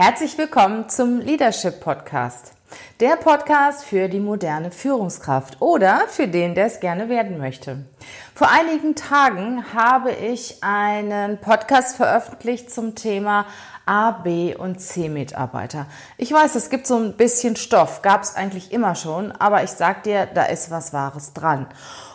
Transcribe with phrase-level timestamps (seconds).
[0.00, 2.52] Herzlich willkommen zum Leadership Podcast.
[3.00, 7.84] Der Podcast für die moderne Führungskraft oder für den, der es gerne werden möchte.
[8.32, 13.46] Vor einigen Tagen habe ich einen Podcast veröffentlicht zum Thema
[13.86, 15.86] A, B und C Mitarbeiter.
[16.16, 19.70] Ich weiß, es gibt so ein bisschen Stoff, gab es eigentlich immer schon, aber ich
[19.70, 21.66] sag dir, da ist was Wahres dran.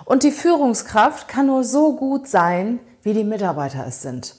[0.05, 4.35] Und die Führungskraft kann nur so gut sein, wie die Mitarbeiter es sind.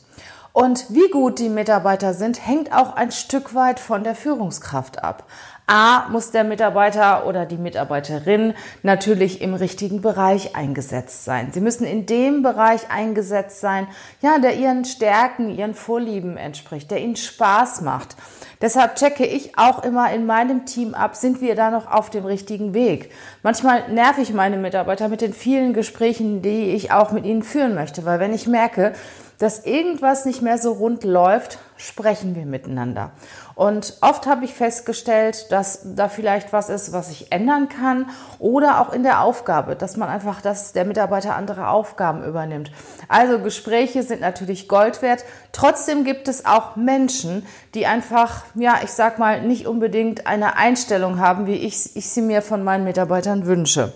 [0.54, 5.24] Und wie gut die Mitarbeiter sind, hängt auch ein Stück weit von der Führungskraft ab.
[5.66, 11.50] A muss der Mitarbeiter oder die Mitarbeiterin natürlich im richtigen Bereich eingesetzt sein.
[11.52, 13.88] Sie müssen in dem Bereich eingesetzt sein,
[14.22, 18.14] ja, der ihren Stärken, ihren Vorlieben entspricht, der ihnen Spaß macht.
[18.60, 22.26] Deshalb checke ich auch immer in meinem Team ab, sind wir da noch auf dem
[22.26, 23.10] richtigen Weg.
[23.42, 27.74] Manchmal nerv ich meine Mitarbeiter mit den vielen Gesprächen, die ich auch mit ihnen führen
[27.74, 28.92] möchte, weil wenn ich merke,
[29.38, 33.10] dass irgendwas nicht mehr so rund läuft, sprechen wir miteinander.
[33.54, 38.06] Und oft habe ich festgestellt, dass da vielleicht was ist, was ich ändern kann
[38.40, 42.72] oder auch in der Aufgabe, dass man einfach, dass der Mitarbeiter andere Aufgaben übernimmt.
[43.08, 45.24] Also Gespräche sind natürlich Gold wert.
[45.52, 51.20] Trotzdem gibt es auch Menschen, die einfach, ja, ich sag mal, nicht unbedingt eine Einstellung
[51.20, 53.92] haben, wie ich, ich sie mir von meinen Mitarbeitern wünsche.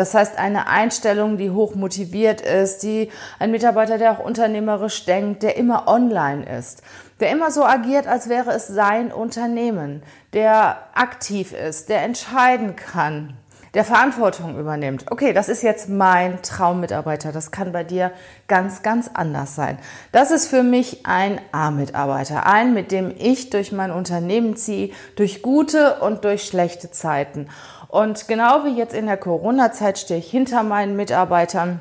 [0.00, 5.42] Das heißt, eine Einstellung, die hoch motiviert ist, die ein Mitarbeiter, der auch unternehmerisch denkt,
[5.42, 6.82] der immer online ist
[7.20, 13.34] der immer so agiert, als wäre es sein Unternehmen, der aktiv ist, der entscheiden kann,
[13.74, 15.04] der Verantwortung übernimmt.
[15.10, 17.30] Okay, das ist jetzt mein Traummitarbeiter.
[17.30, 18.10] Das kann bei dir
[18.48, 19.78] ganz, ganz anders sein.
[20.10, 22.46] Das ist für mich ein A-Mitarbeiter.
[22.46, 27.48] Ein, mit dem ich durch mein Unternehmen ziehe, durch gute und durch schlechte Zeiten.
[27.90, 31.80] Und genau wie jetzt in der Corona-Zeit stehe ich hinter meinen Mitarbeitern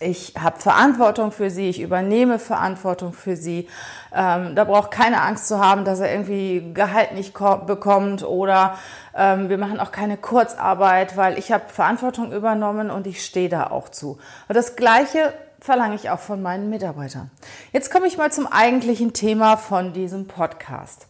[0.00, 3.68] ich habe Verantwortung für sie, ich übernehme Verantwortung für sie.
[4.12, 8.76] Ähm, da braucht keine Angst zu haben, dass er irgendwie Gehalt nicht bekommt oder
[9.16, 13.68] ähm, wir machen auch keine Kurzarbeit, weil ich habe Verantwortung übernommen und ich stehe da
[13.68, 14.18] auch zu.
[14.48, 17.30] Und das Gleiche verlange ich auch von meinen Mitarbeitern.
[17.72, 21.06] Jetzt komme ich mal zum eigentlichen Thema von diesem Podcast.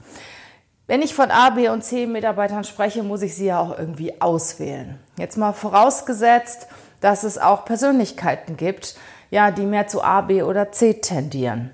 [0.86, 4.20] Wenn ich von A, B und C Mitarbeitern spreche, muss ich sie ja auch irgendwie
[4.20, 4.98] auswählen.
[5.16, 6.68] Jetzt mal vorausgesetzt,
[7.00, 8.94] dass es auch Persönlichkeiten gibt,
[9.30, 11.70] ja, die mehr zu A, B oder C tendieren.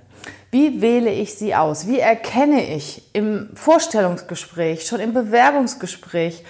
[0.52, 1.88] Wie wähle ich sie aus?
[1.88, 6.44] Wie erkenne ich im Vorstellungsgespräch, schon im Bewerbungsgespräch,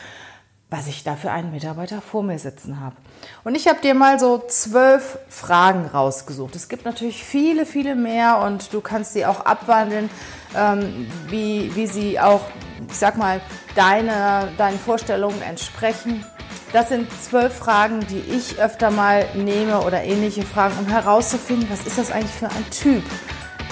[0.71, 2.95] was ich da für einen Mitarbeiter vor mir sitzen habe?
[3.43, 6.55] Und ich habe dir mal so zwölf Fragen rausgesucht.
[6.55, 10.09] Es gibt natürlich viele, viele mehr und du kannst sie auch abwandeln,
[10.57, 12.43] ähm, wie, wie sie auch,
[12.89, 13.41] ich sag mal,
[13.75, 16.25] deine, deinen Vorstellungen entsprechen.
[16.73, 21.85] Das sind zwölf Fragen, die ich öfter mal nehme oder ähnliche Fragen, um herauszufinden, was
[21.85, 23.03] ist das eigentlich für ein Typ,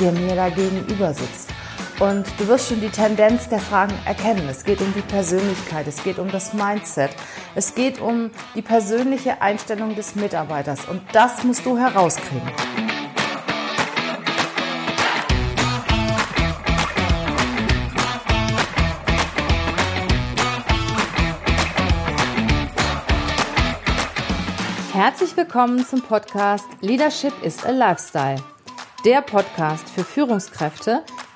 [0.00, 1.50] der mir da gegenüber sitzt.
[2.00, 4.48] Und du wirst schon die Tendenz der Fragen erkennen.
[4.48, 7.10] Es geht um die Persönlichkeit, es geht um das Mindset,
[7.56, 10.84] es geht um die persönliche Einstellung des Mitarbeiters.
[10.88, 12.48] Und das musst du herauskriegen.
[24.92, 28.36] Herzlich willkommen zum Podcast Leadership is a Lifestyle.
[29.04, 31.02] Der Podcast für Führungskräfte,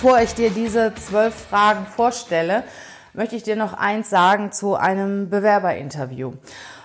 [0.00, 2.62] Bevor ich dir diese zwölf Fragen vorstelle,
[3.14, 6.34] möchte ich dir noch eins sagen zu einem Bewerberinterview.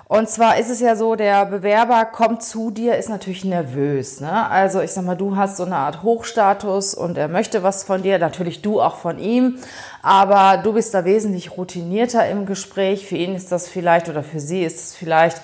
[0.07, 4.19] Und zwar ist es ja so, der Bewerber kommt zu dir, ist natürlich nervös.
[4.19, 4.49] Ne?
[4.49, 8.01] Also ich sag mal, du hast so eine Art Hochstatus und er möchte was von
[8.01, 9.59] dir, natürlich du auch von ihm,
[10.01, 13.05] aber du bist da wesentlich routinierter im Gespräch.
[13.05, 15.39] Für ihn ist das vielleicht oder für sie ist es vielleicht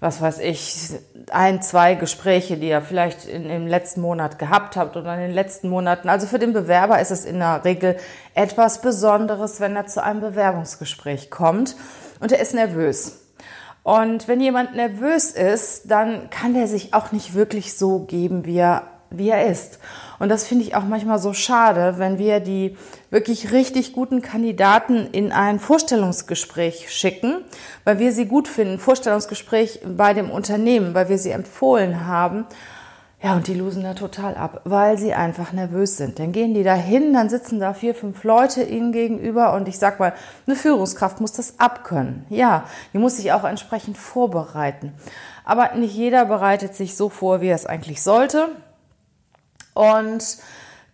[0.00, 0.90] was weiß ich,
[1.30, 5.34] ein, zwei Gespräche, die ihr vielleicht in, im letzten Monat gehabt habt oder in den
[5.34, 6.08] letzten Monaten.
[6.08, 7.96] Also für den Bewerber ist es in der Regel
[8.34, 11.76] etwas Besonderes, wenn er zu einem Bewerbungsgespräch kommt
[12.20, 13.24] und er ist nervös.
[13.82, 18.58] Und wenn jemand nervös ist, dann kann er sich auch nicht wirklich so geben, wie
[18.58, 19.78] er wie er ist.
[20.18, 22.76] Und das finde ich auch manchmal so schade, wenn wir die
[23.10, 27.36] wirklich richtig guten Kandidaten in ein Vorstellungsgespräch schicken,
[27.84, 32.46] weil wir sie gut finden, Vorstellungsgespräch bei dem Unternehmen, weil wir sie empfohlen haben.
[33.20, 36.20] Ja, und die losen da total ab, weil sie einfach nervös sind.
[36.20, 39.80] Dann gehen die da hin, dann sitzen da vier, fünf Leute ihnen gegenüber und ich
[39.80, 40.12] sag mal,
[40.46, 42.26] eine Führungskraft muss das abkönnen.
[42.28, 44.92] Ja, die muss sich auch entsprechend vorbereiten.
[45.44, 48.50] Aber nicht jeder bereitet sich so vor, wie er es eigentlich sollte.
[49.78, 50.38] Und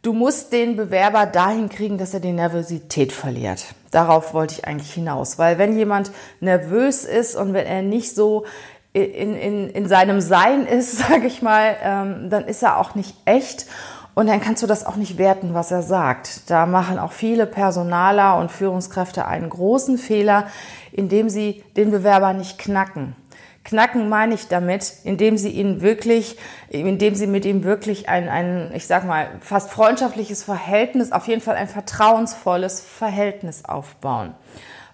[0.03, 3.65] du musst den Bewerber dahin kriegen, dass er die Nervosität verliert.
[3.91, 5.39] Darauf wollte ich eigentlich hinaus.
[5.39, 8.45] Weil wenn jemand nervös ist und wenn er nicht so
[8.93, 13.17] in, in, in seinem Sein ist, sage ich mal, ähm, dann ist er auch nicht
[13.25, 13.65] echt.
[14.13, 16.51] Und dann kannst du das auch nicht werten, was er sagt.
[16.51, 20.47] Da machen auch viele Personaler und Führungskräfte einen großen Fehler,
[20.93, 23.17] indem sie den Bewerber nicht knacken.
[23.65, 26.37] Knacken meine ich damit, indem sie ihn wirklich,
[26.69, 31.41] indem sie mit ihm wirklich ein, ein, ich sag mal, fast freundschaftliches Verhältnis, auf jeden
[31.41, 34.35] Fall ein vertrauensvolles Verhältnis aufbauen.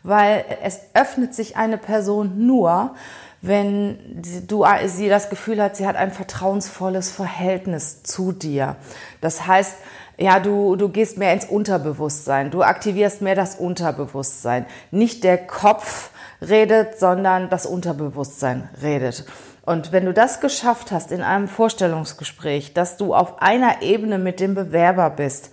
[0.05, 2.95] Weil es öffnet sich eine Person nur,
[3.43, 8.77] wenn du, sie das Gefühl hat, sie hat ein vertrauensvolles Verhältnis zu dir.
[9.21, 9.77] Das heißt,
[10.19, 14.67] ja, du, du gehst mehr ins Unterbewusstsein, du aktivierst mehr das Unterbewusstsein.
[14.91, 19.25] Nicht der Kopf redet, sondern das Unterbewusstsein redet.
[19.63, 24.41] Und wenn du das geschafft hast in einem Vorstellungsgespräch, dass du auf einer Ebene mit
[24.41, 25.51] dem Bewerber bist,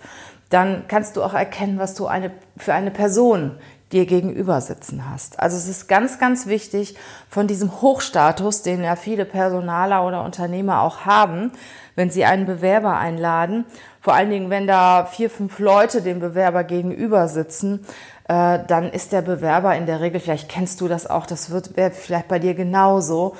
[0.48, 3.56] dann kannst du auch erkennen, was du eine, für eine Person
[3.92, 5.40] dir gegenüber sitzen hast.
[5.40, 6.94] Also es ist ganz, ganz wichtig
[7.28, 11.52] von diesem Hochstatus, den ja viele Personaler oder Unternehmer auch haben,
[11.94, 13.64] wenn sie einen Bewerber einladen,
[14.00, 17.84] vor allen Dingen, wenn da vier, fünf Leute dem Bewerber gegenüber sitzen,
[18.28, 21.70] äh, dann ist der Bewerber in der Regel, vielleicht kennst du das auch, das wird
[21.96, 23.36] vielleicht bei dir genauso,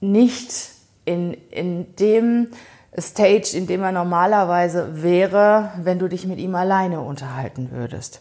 [0.00, 0.52] nicht
[1.04, 2.48] in, in dem
[2.98, 8.20] Stage, in dem er normalerweise wäre, wenn du dich mit ihm alleine unterhalten würdest.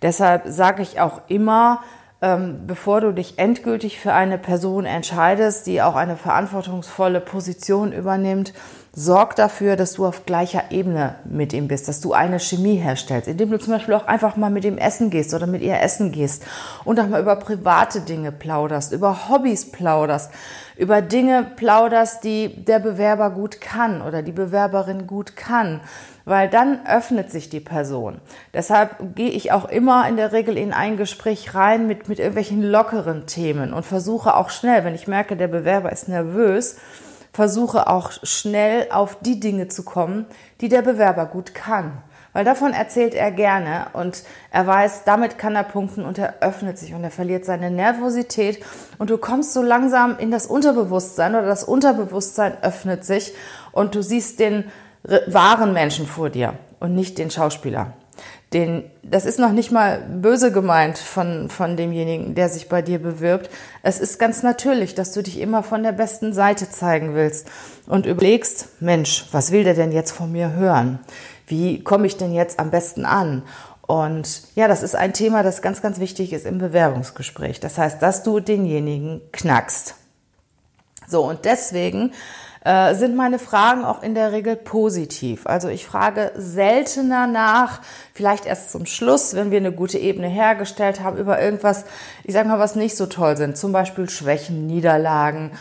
[0.00, 1.82] Deshalb sage ich auch immer,
[2.22, 8.54] ähm, bevor du dich endgültig für eine Person entscheidest, die auch eine verantwortungsvolle Position übernimmt,
[8.98, 13.28] sorg dafür, dass du auf gleicher Ebene mit ihm bist, dass du eine Chemie herstellst,
[13.28, 16.12] indem du zum Beispiel auch einfach mal mit ihm essen gehst oder mit ihr essen
[16.12, 16.42] gehst
[16.84, 20.30] und auch mal über private Dinge plauderst, über Hobbys plauderst,
[20.78, 25.82] über Dinge plauderst, die der Bewerber gut kann oder die Bewerberin gut kann,
[26.24, 28.22] weil dann öffnet sich die Person.
[28.54, 32.62] Deshalb gehe ich auch immer in der Regel in ein Gespräch rein mit, mit irgendwelchen
[32.62, 36.76] lockeren Themen und versuche auch schnell, wenn ich merke, der Bewerber ist nervös,
[37.36, 40.24] versuche auch schnell auf die Dinge zu kommen,
[40.62, 42.02] die der Bewerber gut kann.
[42.32, 46.78] Weil davon erzählt er gerne und er weiß, damit kann er punkten und er öffnet
[46.78, 48.64] sich und er verliert seine Nervosität
[48.96, 53.34] und du kommst so langsam in das Unterbewusstsein oder das Unterbewusstsein öffnet sich
[53.70, 54.64] und du siehst den
[55.26, 57.92] wahren Menschen vor dir und nicht den Schauspieler
[58.52, 63.00] den, das ist noch nicht mal böse gemeint von, von demjenigen, der sich bei dir
[63.00, 63.50] bewirbt.
[63.82, 67.48] Es ist ganz natürlich, dass du dich immer von der besten Seite zeigen willst
[67.86, 71.00] und überlegst, Mensch, was will der denn jetzt von mir hören?
[71.48, 73.42] Wie komme ich denn jetzt am besten an?
[73.82, 77.60] Und ja, das ist ein Thema, das ganz, ganz wichtig ist im Bewerbungsgespräch.
[77.60, 79.94] Das heißt, dass du denjenigen knackst.
[81.08, 82.12] So, und deswegen
[82.66, 85.46] äh, sind meine Fragen auch in der Regel positiv.
[85.46, 87.80] Also ich frage seltener nach,
[88.12, 91.84] vielleicht erst zum Schluss, wenn wir eine gute Ebene hergestellt haben, über irgendwas,
[92.24, 93.56] ich sage mal, was nicht so toll sind.
[93.56, 95.52] Zum Beispiel Schwächen, Niederlagen,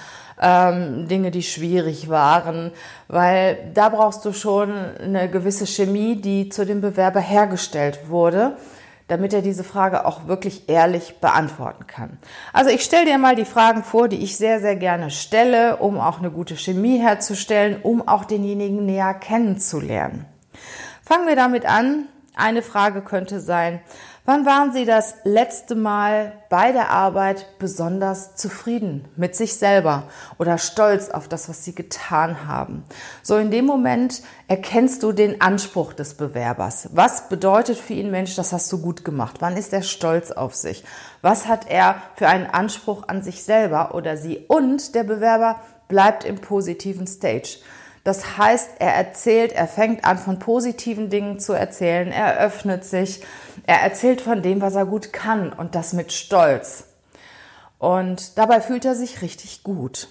[0.41, 2.71] ähm, Dinge, die schwierig waren,
[3.07, 8.57] weil da brauchst du schon eine gewisse Chemie, die zu dem Bewerber hergestellt wurde
[9.07, 12.17] damit er diese Frage auch wirklich ehrlich beantworten kann.
[12.53, 15.99] Also ich stelle dir mal die Fragen vor, die ich sehr, sehr gerne stelle, um
[15.99, 20.25] auch eine gute Chemie herzustellen, um auch denjenigen näher kennenzulernen.
[21.03, 22.07] Fangen wir damit an.
[22.35, 23.79] Eine Frage könnte sein,
[24.27, 30.05] Wann waren Sie das letzte Mal bei der Arbeit besonders zufrieden mit sich selber
[30.39, 32.85] oder stolz auf das, was Sie getan haben?
[33.21, 36.89] So in dem Moment erkennst du den Anspruch des Bewerbers.
[36.93, 39.35] Was bedeutet für ihn, Mensch, das hast du gut gemacht?
[39.41, 40.83] Wann ist er stolz auf sich?
[41.21, 44.43] Was hat er für einen Anspruch an sich selber oder sie?
[44.47, 47.59] Und der Bewerber bleibt im positiven Stage.
[48.05, 53.21] Das heißt, er erzählt, er fängt an, von positiven Dingen zu erzählen, er öffnet sich,
[53.65, 56.85] er erzählt von dem, was er gut kann und das mit Stolz.
[57.79, 60.07] Und dabei fühlt er sich richtig gut.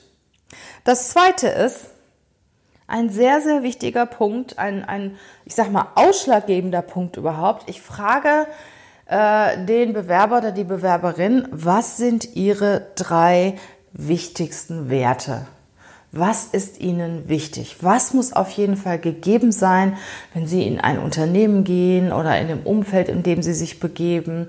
[0.83, 1.87] Das zweite ist,
[2.89, 7.71] ein sehr, sehr wichtiger Punkt, ein, ein ich sag mal, ausschlaggebender Punkt überhaupt.
[7.71, 8.49] Ich frage
[9.07, 13.55] äh, den Bewerber oder die Bewerberin, was sind ihre drei
[13.93, 15.47] wichtigsten Werte?
[16.17, 17.79] Was ist Ihnen wichtig?
[17.81, 19.97] Was muss auf jeden Fall gegeben sein,
[20.33, 24.47] wenn Sie in ein Unternehmen gehen oder in dem Umfeld, in dem Sie sich begeben?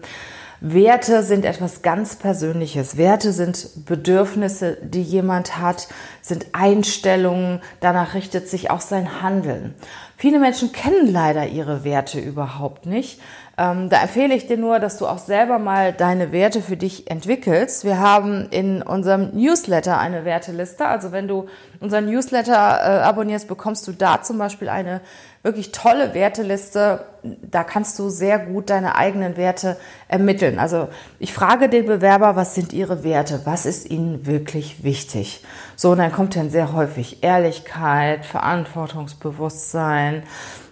[0.61, 2.97] Werte sind etwas ganz Persönliches.
[2.97, 5.87] Werte sind Bedürfnisse, die jemand hat,
[6.21, 9.73] sind Einstellungen, danach richtet sich auch sein Handeln.
[10.17, 13.19] Viele Menschen kennen leider ihre Werte überhaupt nicht.
[13.57, 17.09] Ähm, da empfehle ich dir nur, dass du auch selber mal deine Werte für dich
[17.09, 17.85] entwickelst.
[17.85, 20.85] Wir haben in unserem Newsletter eine Werteliste.
[20.85, 21.47] Also wenn du
[21.79, 24.99] unseren Newsletter äh, abonnierst, bekommst du da zum Beispiel eine
[25.45, 27.05] wirklich tolle Werteliste.
[27.21, 30.57] Da kannst du sehr gut deine eigenen Werte ermitteln.
[30.57, 33.41] Also ich frage den Bewerber, was sind ihre Werte?
[33.45, 35.43] Was ist ihnen wirklich wichtig?
[35.75, 40.23] So, und dann kommt dann sehr häufig Ehrlichkeit, Verantwortungsbewusstsein,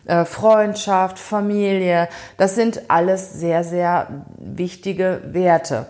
[0.06, 2.10] äh, Freundschaft, Familie.
[2.38, 5.86] Das sind alles sehr, sehr wichtige Werte.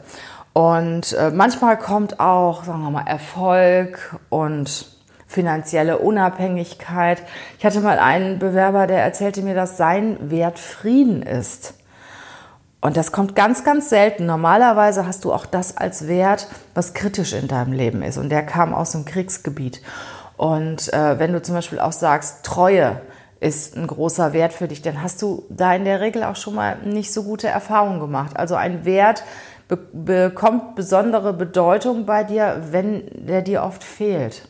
[0.51, 4.92] Und äh, manchmal kommt auch, sagen wir mal, Erfolg und
[5.33, 7.23] finanzielle Unabhängigkeit.
[7.57, 11.73] Ich hatte mal einen Bewerber, der erzählte mir, dass sein Wert Frieden ist.
[12.81, 14.25] Und das kommt ganz, ganz selten.
[14.25, 18.17] Normalerweise hast du auch das als Wert, was kritisch in deinem Leben ist.
[18.17, 19.81] Und der kam aus dem Kriegsgebiet.
[20.37, 23.01] Und äh, wenn du zum Beispiel auch sagst, Treue
[23.39, 26.55] ist ein großer Wert für dich, dann hast du da in der Regel auch schon
[26.55, 28.37] mal nicht so gute Erfahrungen gemacht.
[28.37, 29.23] Also ein Wert
[29.67, 34.47] be bekommt besondere Bedeutung bei dir, wenn der dir oft fehlt.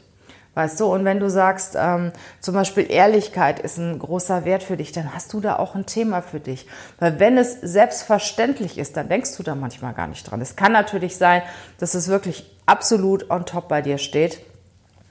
[0.56, 4.78] Weißt du, und wenn du sagst, ähm, zum Beispiel Ehrlichkeit ist ein großer Wert für
[4.78, 6.68] dich, dann hast du da auch ein Thema für dich.
[7.00, 10.42] Weil wenn es selbstverständlich ist, dann denkst du da manchmal gar nicht dran.
[10.42, 11.42] Es kann natürlich sein,
[11.80, 14.42] dass es wirklich absolut on top bei dir steht.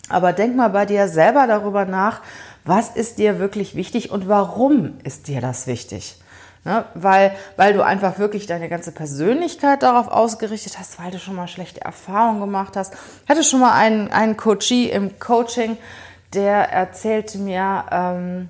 [0.09, 2.21] Aber denk mal bei dir selber darüber nach,
[2.65, 6.22] was ist dir wirklich wichtig und warum ist dir das wichtig?
[6.64, 6.85] Ne?
[6.95, 11.49] Weil, weil du einfach wirklich deine ganze Persönlichkeit darauf ausgerichtet hast, weil du schon mal
[11.49, 12.95] schlechte Erfahrungen gemacht hast.
[13.25, 15.76] Ich hatte schon mal einen, einen Coachie im Coaching,
[16.35, 18.49] der erzählte mir, ähm,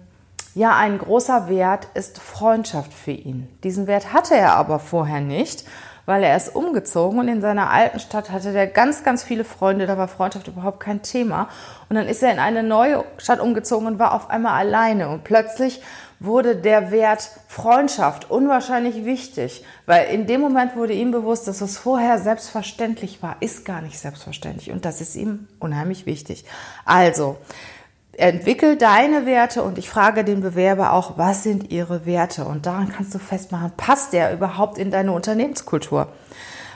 [0.54, 3.48] ja, ein großer Wert ist Freundschaft für ihn.
[3.64, 5.64] Diesen Wert hatte er aber vorher nicht,
[6.04, 9.86] weil er ist umgezogen und in seiner alten Stadt hatte er ganz, ganz viele Freunde,
[9.86, 11.48] da war Freundschaft überhaupt kein Thema.
[11.88, 15.24] Und dann ist er in eine neue Stadt umgezogen und war auf einmal alleine und
[15.24, 15.80] plötzlich
[16.24, 21.76] wurde der Wert Freundschaft unwahrscheinlich wichtig, weil in dem Moment wurde ihm bewusst, dass was
[21.76, 26.44] vorher selbstverständlich war, ist gar nicht selbstverständlich und das ist ihm unheimlich wichtig.
[26.84, 27.36] Also,
[28.12, 32.92] entwickel deine Werte und ich frage den Bewerber auch, was sind ihre Werte und daran
[32.92, 36.08] kannst du festmachen, passt der überhaupt in deine Unternehmenskultur?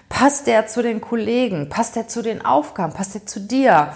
[0.08, 1.68] Passt der zu den Kollegen?
[1.68, 2.92] Passt der zu den Aufgaben?
[2.92, 3.92] Passt der zu dir?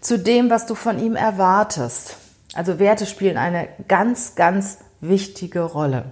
[0.00, 2.16] Zu dem, was du von ihm erwartest?
[2.54, 6.06] Also Werte spielen eine ganz, ganz wichtige Rolle.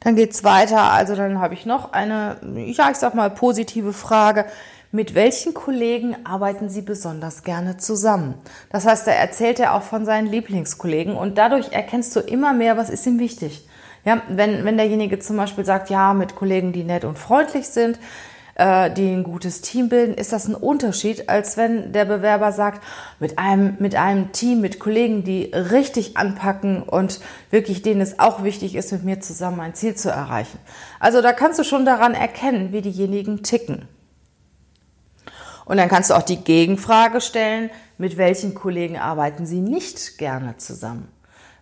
[0.00, 0.90] Dann geht's weiter.
[0.92, 4.46] Also dann habe ich noch eine, ja, ich sag mal positive Frage.
[4.92, 8.34] Mit welchen Kollegen arbeiten Sie besonders gerne zusammen?
[8.70, 12.76] Das heißt, da erzählt er auch von seinen Lieblingskollegen und dadurch erkennst du immer mehr,
[12.76, 13.68] was ist ihm wichtig.
[14.04, 17.98] Ja, wenn, wenn derjenige zum Beispiel sagt, ja, mit Kollegen, die nett und freundlich sind,
[18.56, 22.82] äh, die ein gutes Team bilden, ist das ein Unterschied, als wenn der Bewerber sagt,
[23.20, 27.20] mit einem, mit einem Team, mit Kollegen, die richtig anpacken und
[27.50, 30.58] wirklich denen es auch wichtig ist, mit mir zusammen ein Ziel zu erreichen.
[31.00, 33.86] Also da kannst du schon daran erkennen, wie diejenigen ticken.
[35.66, 40.56] Und dann kannst du auch die Gegenfrage stellen, mit welchen Kollegen arbeiten sie nicht gerne
[40.56, 41.08] zusammen?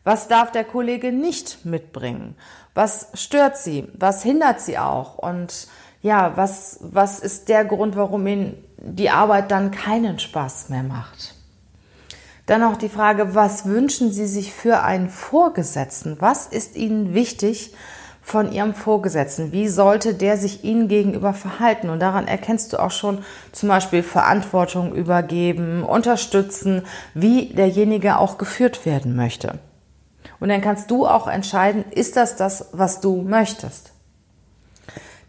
[0.05, 2.37] Was darf der Kollege nicht mitbringen?
[2.75, 3.89] Was stört sie?
[3.95, 5.17] Was hindert sie auch?
[5.17, 5.67] Und
[6.05, 11.35] ja, was, was ist der Grund, warum Ihnen die Arbeit dann keinen Spaß mehr macht?
[12.45, 16.21] Dann auch die Frage, was wünschen Sie sich für einen Vorgesetzten?
[16.21, 17.75] Was ist Ihnen wichtig
[18.21, 19.51] von Ihrem Vorgesetzten?
[19.53, 21.89] Wie sollte der sich Ihnen gegenüber verhalten?
[21.89, 26.83] Und daran erkennst du auch schon zum Beispiel Verantwortung übergeben, unterstützen,
[27.15, 29.59] wie derjenige auch geführt werden möchte.
[30.39, 33.94] Und dann kannst du auch entscheiden, ist das das, was du möchtest?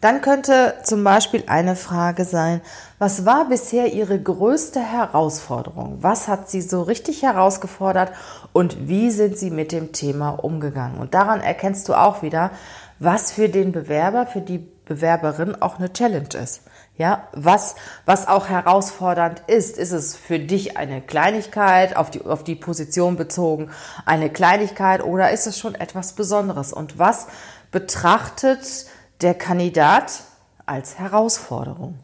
[0.06, 2.62] Dann könnte zum Beispiel eine Frage sein,
[3.00, 5.98] was war bisher Ihre größte Herausforderung?
[6.02, 8.12] Was hat Sie so richtig herausgefordert
[8.54, 11.00] und wie sind Sie mit dem Thema umgegangen?
[11.00, 12.52] Und daran erkennst du auch wieder,
[13.00, 16.62] was für den Bewerber, für die Bewerberin auch eine Challenge ist.
[17.00, 17.74] Ja, was,
[18.06, 23.16] was auch herausfordernd ist, ist es für dich eine Kleinigkeit auf die, auf die Position
[23.16, 23.72] bezogen,
[24.06, 26.74] eine Kleinigkeit oder ist es schon etwas Besonderes?
[26.74, 27.26] Und was
[27.72, 28.86] betrachtet
[29.25, 30.22] der Kandidat
[30.67, 31.98] als Herausforderung.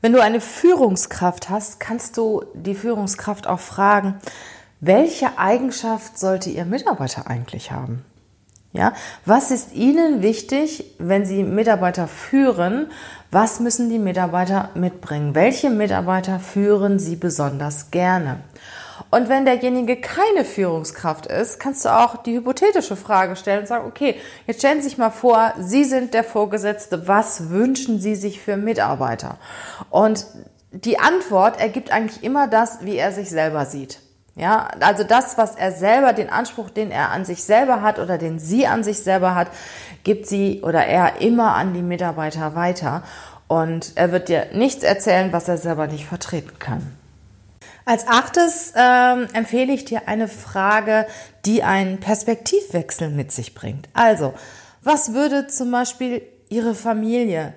[0.00, 4.20] Wenn du eine Führungskraft hast, kannst du die Führungskraft auch fragen,
[4.78, 8.04] welche Eigenschaft sollte Ihr Mitarbeiter eigentlich haben?
[8.72, 8.92] Ja,
[9.26, 12.92] was ist Ihnen wichtig, wenn Sie Mitarbeiter führen?
[13.32, 15.34] Was müssen die Mitarbeiter mitbringen?
[15.34, 18.38] Welche Mitarbeiter führen Sie besonders gerne?
[19.14, 23.86] Und wenn derjenige keine Führungskraft ist, kannst du auch die hypothetische Frage stellen und sagen,
[23.86, 24.16] okay,
[24.48, 28.56] jetzt stellen Sie sich mal vor, Sie sind der Vorgesetzte, was wünschen Sie sich für
[28.56, 29.38] Mitarbeiter?
[29.88, 30.26] Und
[30.72, 34.00] die Antwort ergibt eigentlich immer das, wie er sich selber sieht.
[34.34, 38.18] Ja, also das, was er selber, den Anspruch, den er an sich selber hat oder
[38.18, 39.46] den sie an sich selber hat,
[40.02, 43.04] gibt sie oder er immer an die Mitarbeiter weiter.
[43.46, 47.03] Und er wird dir nichts erzählen, was er selber nicht vertreten kann.
[47.84, 51.06] Als achtes ähm, empfehle ich dir eine Frage,
[51.44, 53.88] die einen Perspektivwechsel mit sich bringt.
[53.92, 54.32] Also,
[54.82, 57.54] was würde zum Beispiel Ihre Familie,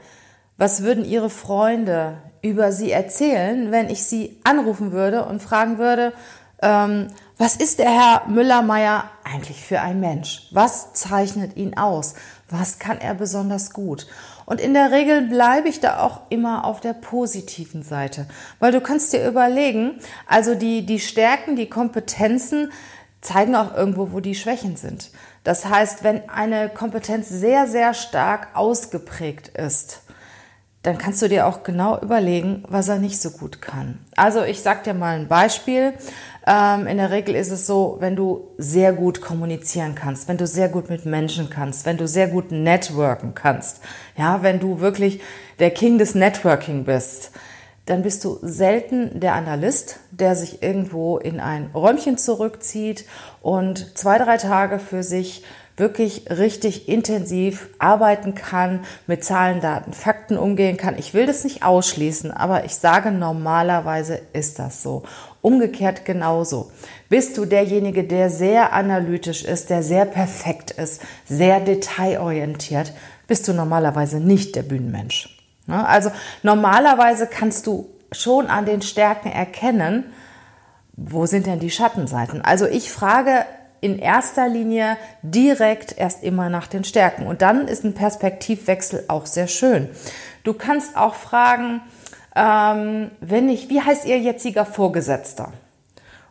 [0.58, 6.14] was würden Ihre Freunde über Sie erzählen, wenn ich Sie anrufen würde und fragen würde,
[6.62, 7.08] ähm,
[7.38, 10.48] was ist der Herr Müller-Meyer eigentlich für ein Mensch?
[10.52, 12.16] Was zeichnet ihn aus?
[12.50, 14.08] Was kann er besonders gut?
[14.48, 18.28] Und in der Regel bleibe ich da auch immer auf der positiven Seite,
[18.62, 22.72] weil du kannst dir überlegen, also die, die Stärken, die Kompetenzen
[23.20, 25.12] zeigen auch irgendwo, wo die Schwächen sind.
[25.44, 30.04] Das heißt, wenn eine Kompetenz sehr, sehr stark ausgeprägt ist,
[30.88, 34.00] dann kannst du dir auch genau überlegen, was er nicht so gut kann.
[34.16, 35.92] Also ich sag dir mal ein Beispiel.
[36.48, 40.48] Ähm, in der Regel ist es so, wenn du sehr gut kommunizieren kannst, wenn du
[40.48, 43.82] sehr gut mit Menschen kannst, wenn du sehr gut networken kannst,
[44.16, 45.20] ja, wenn du wirklich
[45.60, 47.32] der King des Networking bist,
[47.86, 53.04] dann bist du selten der Analyst, der sich irgendwo in ein Räumchen zurückzieht
[53.42, 55.44] und zwei, drei Tage für sich
[55.78, 60.98] wirklich richtig intensiv arbeiten kann, mit Zahlen, Daten, Fakten umgehen kann.
[60.98, 65.04] Ich will das nicht ausschließen, aber ich sage, normalerweise ist das so.
[65.42, 66.72] Umgekehrt genauso.
[67.10, 72.92] Bist du derjenige, der sehr analytisch ist, der sehr perfekt ist, sehr detailorientiert,
[73.28, 75.38] bist du normalerweise nicht der Bühnenmensch.
[75.68, 75.88] Ne?
[75.88, 80.06] Also normalerweise kannst du schon an den Stärken erkennen,
[80.94, 82.42] wo sind denn die Schattenseiten?
[82.42, 83.46] Also ich frage
[83.82, 87.28] in erster Linie direkt erst immer nach den Stärken.
[87.28, 89.90] Und dann ist ein Perspektivwechsel auch sehr schön.
[90.44, 91.82] Du kannst auch fragen,
[92.36, 95.54] ähm, wenn ich, wie heißt Ihr jetziger Vorgesetzter?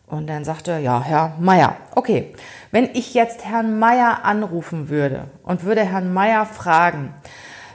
[0.07, 1.77] Und dann sagt er, ja, Herr Meier.
[1.95, 2.33] Okay,
[2.71, 7.13] wenn ich jetzt Herrn Meier anrufen würde und würde Herrn Meier fragen,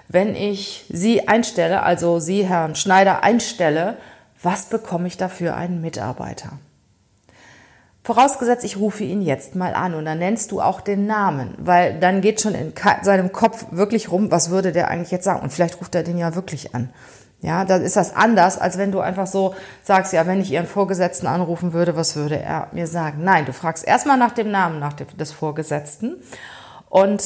[0.08, 3.98] wenn ich Sie einstelle, also Sie, Herrn Schneider, einstelle,
[4.42, 6.54] was bekomme ich dafür einen Mitarbeiter?
[8.14, 11.98] Vorausgesetzt, ich rufe ihn jetzt mal an und dann nennst du auch den Namen, weil
[11.98, 15.40] dann geht schon in seinem Kopf wirklich rum, was würde der eigentlich jetzt sagen?
[15.40, 16.90] Und vielleicht ruft er den ja wirklich an.
[17.40, 20.68] Ja, dann ist das anders, als wenn du einfach so sagst, ja, wenn ich ihren
[20.68, 23.24] Vorgesetzten anrufen würde, was würde er mir sagen?
[23.24, 26.18] Nein, du fragst erstmal nach dem Namen nach dem, des Vorgesetzten
[26.90, 27.24] und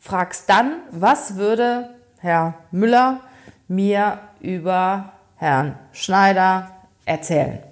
[0.00, 3.20] fragst dann, was würde Herr Müller
[3.68, 6.72] mir über Herrn Schneider
[7.04, 7.67] erzählen?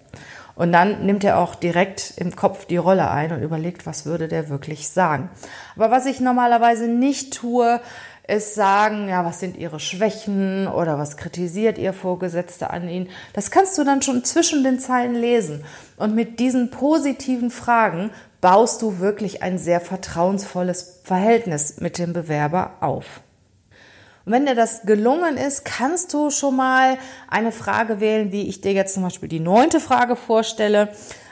[0.56, 4.26] Und dann nimmt er auch direkt im Kopf die Rolle ein und überlegt, was würde
[4.26, 5.30] der wirklich sagen.
[5.76, 7.80] Aber was ich normalerweise nicht tue,
[8.26, 13.08] ist sagen, ja, was sind ihre Schwächen oder was kritisiert ihr Vorgesetzte an ihnen.
[13.34, 15.64] Das kannst du dann schon zwischen den Zeilen lesen.
[15.96, 22.72] Und mit diesen positiven Fragen baust du wirklich ein sehr vertrauensvolles Verhältnis mit dem Bewerber
[22.80, 23.20] auf.
[24.26, 28.60] Und wenn dir das gelungen ist, kannst du schon mal eine Frage wählen, wie ich
[28.60, 30.88] dir jetzt zum Beispiel die neunte Frage vorstelle.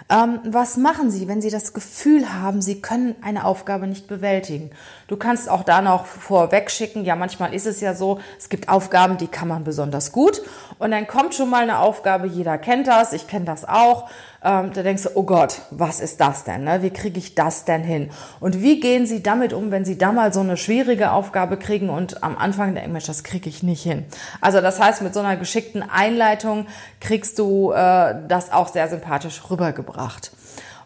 [0.09, 4.71] Ähm, was machen Sie, wenn Sie das Gefühl haben, Sie können eine Aufgabe nicht bewältigen?
[5.09, 8.69] Du kannst auch da noch vorweg schicken, ja, manchmal ist es ja so, es gibt
[8.69, 10.43] Aufgaben, die kann man besonders gut.
[10.79, 14.09] Und dann kommt schon mal eine Aufgabe, jeder kennt das, ich kenne das auch.
[14.43, 16.65] Ähm, da denkst du, oh Gott, was ist das denn?
[16.65, 16.83] Ne?
[16.83, 18.11] Wie kriege ich das denn hin?
[18.41, 21.89] Und wie gehen Sie damit um, wenn Sie da mal so eine schwierige Aufgabe kriegen
[21.89, 24.05] und am Anfang denken, Mensch, das kriege ich nicht hin?
[24.41, 26.67] Also das heißt, mit so einer geschickten Einleitung
[27.01, 30.33] kriegst du äh, das auch sehr sympathisch rübergebracht.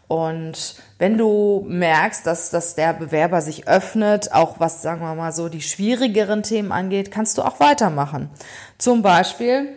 [0.08, 5.32] Und wenn du merkst, dass, dass der Bewerber sich öffnet, auch was, sagen wir mal
[5.32, 8.30] so, die schwierigeren Themen angeht, kannst du auch weitermachen.
[8.78, 9.68] Zum Beispiel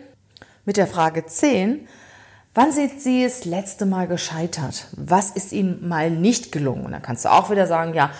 [0.64, 1.86] mit der Frage 10,
[2.54, 4.88] Wann sind Sie das letzte Mal gescheitert?
[4.92, 6.84] Was ist Ihnen mal nicht gelungen?
[6.84, 8.10] Und dann kannst du auch wieder sagen, ja,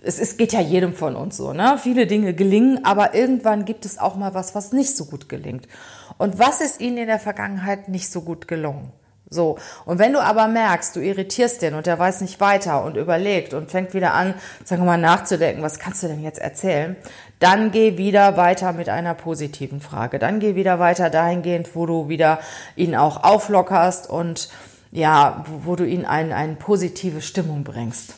[0.00, 1.76] es, es geht ja jedem von uns so, ne?
[1.82, 5.66] Viele Dinge gelingen, aber irgendwann gibt es auch mal was, was nicht so gut gelingt.
[6.18, 8.92] Und was ist Ihnen in der Vergangenheit nicht so gut gelungen?
[9.30, 9.58] So.
[9.84, 13.54] Und wenn du aber merkst, du irritierst den und der weiß nicht weiter und überlegt
[13.54, 16.96] und fängt wieder an, sagen wir mal, nachzudenken, was kannst du denn jetzt erzählen?
[17.38, 20.18] Dann geh wieder weiter mit einer positiven Frage.
[20.18, 22.40] Dann geh wieder weiter dahingehend, wo du wieder
[22.74, 24.50] ihn auch auflockerst und
[24.90, 28.14] ja, wo, wo du ihn in eine positive Stimmung bringst.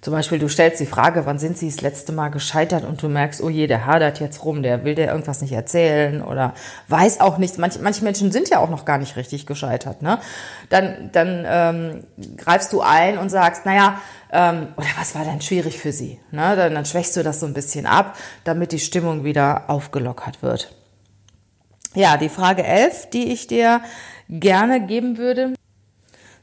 [0.00, 3.08] Zum Beispiel, du stellst die Frage, wann sind sie das letzte Mal gescheitert und du
[3.08, 6.54] merkst, oh je, der hadert jetzt rum, der will dir irgendwas nicht erzählen oder
[6.86, 7.58] weiß auch nichts.
[7.58, 10.00] Manch, manche Menschen sind ja auch noch gar nicht richtig gescheitert.
[10.00, 10.20] Ne?
[10.68, 12.04] Dann, dann ähm,
[12.36, 14.00] greifst du ein und sagst, naja,
[14.32, 16.20] ähm, oder was war denn schwierig für sie?
[16.30, 16.54] Ne?
[16.54, 20.76] Dann, dann schwächst du das so ein bisschen ab, damit die Stimmung wieder aufgelockert wird.
[21.94, 23.80] Ja, die Frage 11, die ich dir
[24.28, 25.54] gerne geben würde,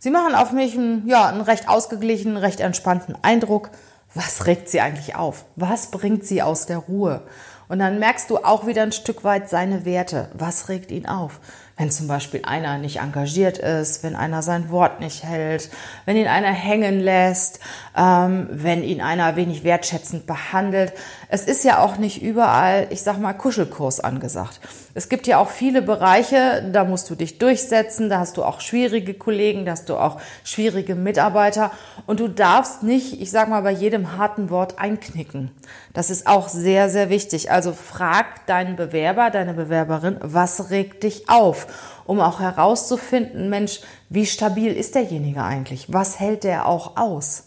[0.06, 3.72] Sie machen auf mich einen, ja, einen recht ausgeglichenen, recht entspannten Eindruck.
[4.14, 5.46] Was regt Sie eigentlich auf?
[5.56, 7.24] Was bringt Sie aus der Ruhe?
[7.70, 10.30] Und dann merkst du auch wieder ein Stück weit seine Werte.
[10.36, 11.40] Was regt ihn auf?
[11.78, 15.70] wenn zum Beispiel einer nicht engagiert ist, wenn einer sein Wort nicht hält,
[16.06, 17.60] wenn ihn einer hängen lässt,
[17.98, 20.94] ähm, wenn ihn einer wenig wertschätzend behandelt.
[21.30, 24.60] Es ist ja auch nicht überall, ich sag mal, Kuschelkurs angesagt.
[24.94, 28.62] Es gibt ja auch viele Bereiche, da musst du dich durchsetzen, da hast du auch
[28.62, 31.72] schwierige Kollegen, da hast du auch schwierige Mitarbeiter
[32.06, 35.52] und du darfst nicht, ich sag mal, bei jedem harten Wort einknicken.
[35.94, 37.52] Das ist auch sehr, sehr wichtig.
[37.52, 41.68] Also frag deinen Bewerber, deine Bewerberin, was regt dich auf?
[42.06, 45.92] um auch herauszufinden, Mensch, wie stabil ist derjenige eigentlich?
[45.92, 47.46] Was hält der auch aus?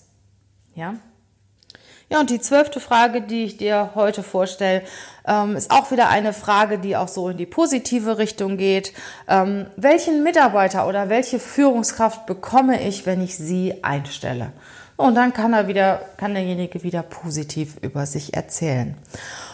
[0.75, 0.95] Ja?
[2.11, 4.83] Ja, und die zwölfte Frage, die ich dir heute vorstelle,
[5.27, 8.95] ähm, ist auch wieder eine Frage, die auch so in die positive Richtung geht.
[9.29, 14.53] Ähm, welchen Mitarbeiter oder welche Führungskraft bekomme ich, wenn ich sie einstelle?
[14.99, 18.97] Und dann kann er wieder, kann derjenige wieder positiv über sich erzählen.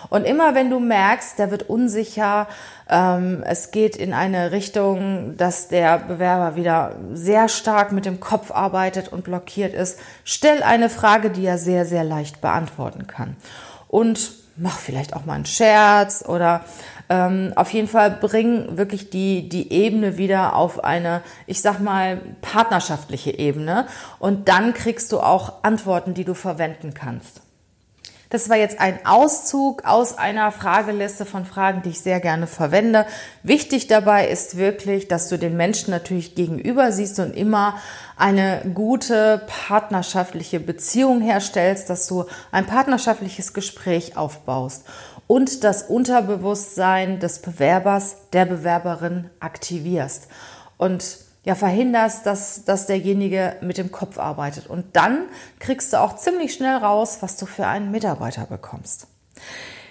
[0.08, 2.48] Und immer wenn du merkst, der wird unsicher,
[2.88, 8.52] ähm, es geht in eine Richtung, dass der Bewerber wieder sehr stark mit dem Kopf
[8.52, 13.36] arbeitet und blockiert ist, stell eine Frage, die er sehr, sehr leicht beantworten kann.
[13.88, 16.62] Und mach vielleicht auch mal einen Scherz oder
[17.08, 22.20] ähm, auf jeden Fall bring wirklich die, die Ebene wieder auf eine, ich sag mal,
[22.40, 23.86] partnerschaftliche Ebene
[24.18, 27.42] und dann kriegst du auch Antworten, die du verwenden kannst.
[28.34, 33.06] Das war jetzt ein Auszug aus einer Frageliste von Fragen, die ich sehr gerne verwende.
[33.44, 37.76] Wichtig dabei ist wirklich, dass du den Menschen natürlich gegenüber siehst und immer
[38.16, 44.84] eine gute partnerschaftliche Beziehung herstellst, dass du ein partnerschaftliches Gespräch aufbaust
[45.26, 50.28] und das Unterbewusstsein des Bewerbers, der Bewerberin aktivierst.
[50.76, 54.66] Und ja, verhinderst, dass, dass derjenige mit dem Kopf arbeitet.
[54.66, 55.26] Und dann
[55.58, 59.06] kriegst du auch ziemlich schnell raus, was du für einen Mitarbeiter bekommst.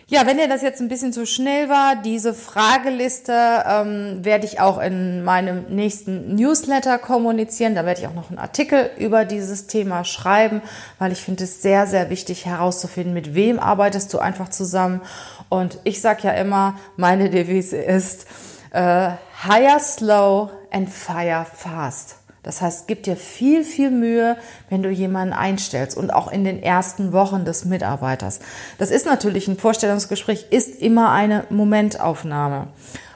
[0.08, 4.60] Ja, wenn dir das jetzt ein bisschen zu schnell war, diese Frageliste ähm, werde ich
[4.60, 7.74] auch in meinem nächsten Newsletter kommunizieren.
[7.74, 10.62] Da werde ich auch noch einen Artikel über dieses Thema schreiben,
[11.00, 15.02] weil ich finde es sehr, sehr wichtig herauszufinden, mit wem arbeitest du einfach zusammen.
[15.48, 18.26] Und ich sage ja immer, meine Devise ist,
[18.72, 19.12] äh,
[19.42, 22.23] hire slow and fire fast.
[22.44, 24.38] Das heißt, gib dir viel, viel Mühe,
[24.70, 28.40] wenn du jemanden einstellst und auch in den ersten Wochen des Mitarbeiters.
[28.78, 32.68] Das ist natürlich ein Vorstellungsgespräch, ist immer eine Momentaufnahme.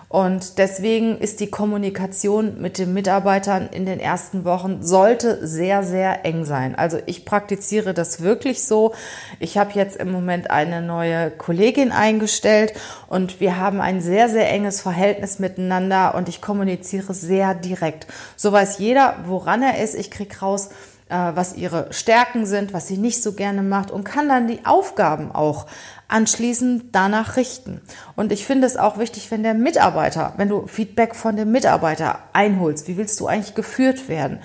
[0.09, 6.23] Und deswegen ist die Kommunikation mit den Mitarbeitern in den ersten Wochen sollte sehr, sehr
[6.25, 6.75] eng sein.
[6.75, 8.93] Also ich praktiziere das wirklich so.
[9.39, 12.73] Ich habe jetzt im Moment eine neue Kollegin eingestellt
[13.07, 18.07] und wir haben ein sehr, sehr enges Verhältnis miteinander und ich kommuniziere sehr direkt.
[18.37, 19.93] So weiß jeder, woran er ist.
[19.93, 20.69] Ich kriege raus,
[21.09, 24.65] äh, was ihre Stärken sind, was sie nicht so gerne macht und kann dann die
[24.65, 25.65] Aufgaben auch
[26.07, 27.81] anschließend danach richten.
[28.15, 32.19] Und ich finde es auch wichtig, wenn der Mitarbeiter, wenn du Feedback von dem Mitarbeiter
[32.33, 34.39] einholst, wie willst du eigentlich geführt werden?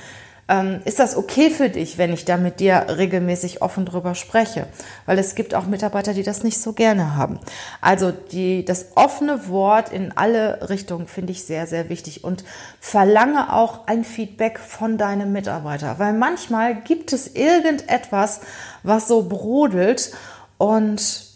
[0.48, 4.66] Ähm, ist das okay für dich, wenn ich da mit dir regelmäßig offen drüber spreche?
[5.06, 7.38] Weil es gibt auch Mitarbeiter, die das nicht so gerne haben.
[7.80, 12.44] Also die, das offene Wort in alle Richtungen finde ich sehr, sehr wichtig und
[12.80, 18.40] verlange auch ein Feedback von deinem Mitarbeiter, weil manchmal gibt es irgendetwas,
[18.82, 20.12] was so brodelt
[20.58, 21.31] und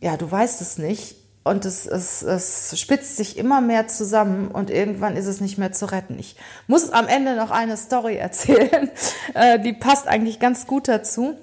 [0.00, 1.16] ja, du weißt es nicht.
[1.42, 5.72] Und es, es, es spitzt sich immer mehr zusammen und irgendwann ist es nicht mehr
[5.72, 6.18] zu retten.
[6.18, 6.36] Ich
[6.66, 8.90] muss am Ende noch eine Story erzählen,
[9.34, 11.36] äh, die passt eigentlich ganz gut dazu.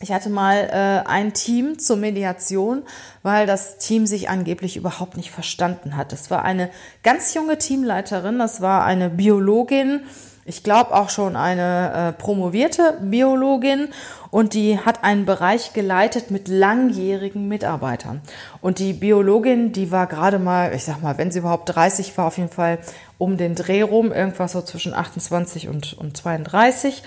[0.00, 2.82] Ich hatte mal äh, ein Team zur Mediation,
[3.22, 6.12] weil das Team sich angeblich überhaupt nicht verstanden hat.
[6.12, 6.70] Es war eine
[7.02, 10.02] ganz junge Teamleiterin, das war eine Biologin,
[10.48, 13.88] ich glaube auch schon eine äh, promovierte Biologin
[14.30, 18.22] und die hat einen Bereich geleitet mit langjährigen Mitarbeitern.
[18.60, 22.26] Und die Biologin, die war gerade mal, ich sag mal, wenn sie überhaupt 30 war,
[22.26, 22.78] auf jeden Fall
[23.18, 27.02] um den Dreh rum, irgendwas so zwischen 28 und, und 32.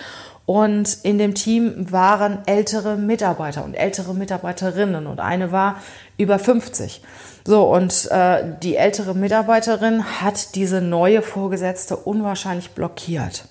[0.51, 5.77] Und in dem Team waren ältere Mitarbeiter und ältere Mitarbeiterinnen und eine war
[6.17, 7.01] über 50.
[7.47, 13.45] So, und äh, die ältere Mitarbeiterin hat diese neue Vorgesetzte unwahrscheinlich blockiert.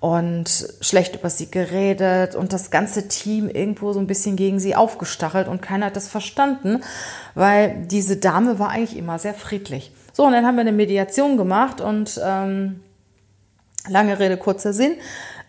[0.00, 0.48] und
[0.80, 5.48] schlecht über sie geredet und das ganze Team irgendwo so ein bisschen gegen sie aufgestachelt
[5.48, 6.80] und keiner hat das verstanden,
[7.34, 9.92] weil diese Dame war eigentlich immer sehr friedlich.
[10.14, 12.80] So, und dann haben wir eine Mediation gemacht und ähm,
[13.88, 14.96] lange Rede, kurzer Sinn.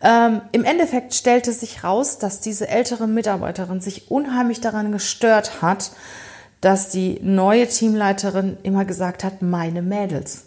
[0.03, 5.91] Ähm, Im Endeffekt stellte sich raus, dass diese ältere Mitarbeiterin sich unheimlich daran gestört hat,
[6.59, 10.43] dass die neue Teamleiterin immer gesagt hat, meine Mädels.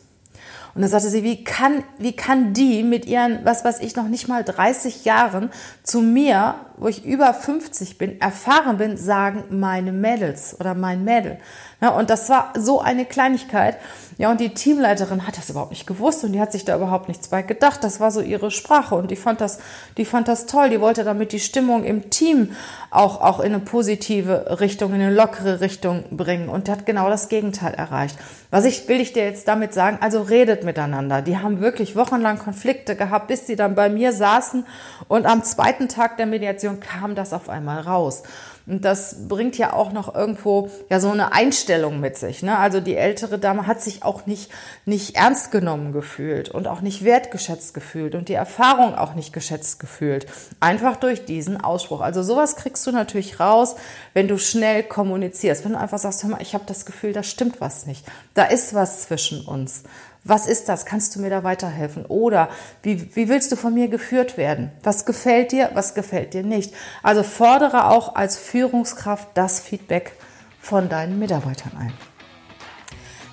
[0.75, 4.09] Und dann sagte sie, wie kann, wie kann die mit ihren, was weiß ich, noch
[4.09, 5.49] nicht mal 30 Jahren
[5.83, 11.39] zu mir, wo ich über 50 bin, erfahren bin, sagen meine Mädels oder mein Mädel.
[11.81, 13.77] Ja, und das war so eine Kleinigkeit.
[14.17, 17.09] Ja, und die Teamleiterin hat das überhaupt nicht gewusst und die hat sich da überhaupt
[17.09, 17.85] nichts bei gedacht.
[17.85, 19.59] Das war so ihre Sprache und die fand das,
[19.99, 20.71] die fand das toll.
[20.71, 22.53] Die wollte damit die Stimmung im Team
[22.91, 27.29] auch, auch in eine positive Richtung, in eine lockere Richtung bringen und hat genau das
[27.29, 28.17] Gegenteil erreicht.
[28.51, 29.99] Was ich, will ich dir jetzt damit sagen?
[30.01, 31.21] Also redet miteinander.
[31.21, 34.65] Die haben wirklich wochenlang Konflikte gehabt, bis sie dann bei mir saßen
[35.09, 38.23] und am zweiten Tag der Mediation kam das auf einmal raus.
[38.67, 42.43] Und das bringt ja auch noch irgendwo ja so eine Einstellung mit sich.
[42.43, 42.59] Ne?
[42.59, 44.51] Also die ältere Dame hat sich auch nicht,
[44.85, 49.79] nicht ernst genommen gefühlt und auch nicht wertgeschätzt gefühlt und die Erfahrung auch nicht geschätzt
[49.79, 50.27] gefühlt.
[50.59, 52.01] Einfach durch diesen Ausspruch.
[52.01, 53.77] Also sowas kriegst du natürlich raus,
[54.15, 55.65] wenn du schnell kommunizierst.
[55.65, 58.05] Wenn du einfach sagst, hör mal, ich habe das Gefühl, da stimmt was nicht.
[58.35, 59.85] Da ist was zwischen uns.
[60.29, 60.85] Was ist das?
[60.85, 62.05] Kannst du mir da weiterhelfen?
[62.07, 62.49] Oder
[62.83, 64.73] wie, wie willst du von mir geführt werden?
[64.83, 65.71] Was gefällt dir?
[65.75, 66.75] Was gefällt dir nicht?
[67.05, 70.15] Also fordere auch als Führungskraft das Feedback
[70.61, 71.93] von deinen Mitarbeitern ein.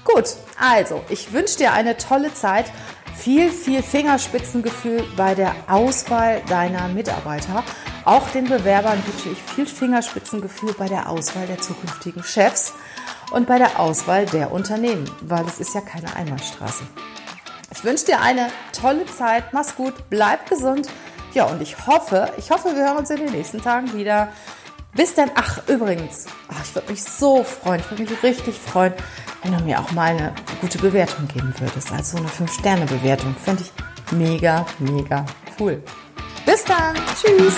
[0.04, 2.66] Gut, also ich wünsche dir eine tolle Zeit.
[3.16, 7.64] Viel, viel Fingerspitzengefühl bei der Auswahl deiner Mitarbeiter.
[8.06, 12.74] Auch den Bewerbern wünsche ich viel Fingerspitzengefühl bei der Auswahl der zukünftigen Chefs
[13.34, 16.84] und bei der Auswahl der Unternehmen, weil es ist ja keine Einbahnstraße.
[17.72, 20.88] Ich wünsche dir eine tolle Zeit, mach's gut, bleib gesund.
[21.34, 24.30] Ja, und ich hoffe, ich hoffe, wir hören uns in den nächsten Tagen wieder.
[24.94, 28.94] Bis dann, ach übrigens, ach, ich würde mich so freuen, ich würde mich richtig freuen,
[29.42, 31.92] wenn du mir auch mal eine gute Bewertung geben würdest.
[31.92, 33.36] Also eine 5-Sterne-Bewertung.
[33.44, 33.72] Fände ich
[34.12, 35.26] mega, mega
[35.60, 35.82] cool.
[36.46, 37.56] Bis dann, tschüss.